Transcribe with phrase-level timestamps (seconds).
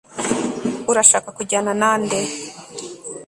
[0.91, 2.19] urashaka kujyana nande